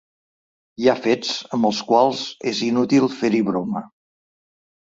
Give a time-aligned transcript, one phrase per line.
[0.83, 3.85] Hi ha fets amb els quals és inútil fer-hi broma.